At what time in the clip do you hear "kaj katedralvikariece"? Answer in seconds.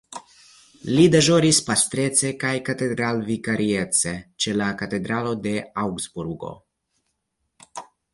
2.43-4.13